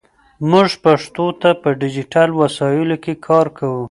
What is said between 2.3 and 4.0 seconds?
وسایلو کې کار کوو.